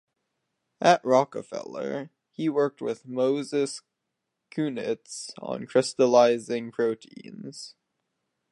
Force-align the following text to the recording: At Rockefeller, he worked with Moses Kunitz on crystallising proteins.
At 0.81 1.05
Rockefeller, 1.05 2.09
he 2.31 2.49
worked 2.49 2.81
with 2.81 3.07
Moses 3.07 3.83
Kunitz 4.49 5.29
on 5.37 5.67
crystallising 5.67 6.71
proteins. 6.71 7.75